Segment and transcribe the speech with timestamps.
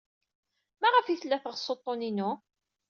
[0.81, 2.31] Maɣef ay tella teɣs uḍḍun-inu?